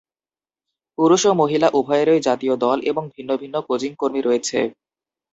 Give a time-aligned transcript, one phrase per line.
[0.97, 4.59] পুরুষ ও মহিলা উভয়েরই জাতীয় দল এবং ভিন্ন ভিন্ন কোচিং কর্মী রয়েছে।